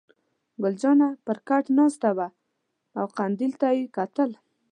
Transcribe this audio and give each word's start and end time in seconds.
ګل 0.61 0.73
جانه 0.81 1.07
پر 1.25 1.37
کټ 1.47 1.65
ناسته 1.77 2.09
وه 2.17 2.27
او 2.99 3.05
قندیل 3.17 3.53
ته 3.61 3.67
یې 3.77 3.85
کتل. 3.97 4.29